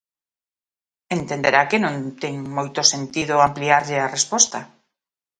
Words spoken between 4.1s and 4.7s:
resposta.